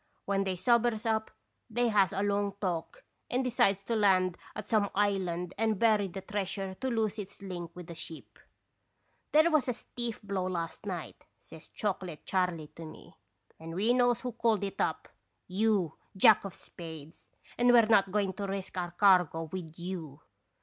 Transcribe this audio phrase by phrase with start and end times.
[0.25, 1.29] When they sobers up,
[1.69, 6.21] they has a long talk and decides to land at some island and bury the
[6.21, 8.39] treasure to lose its link with the ship.
[9.01, 13.75] "* There was a stiff blow last night,' says Chocolate Charley to me, * and
[13.75, 15.07] we knows who called it up,
[15.47, 20.19] you Jack of Spades, and we're not going to risk our cargo with you.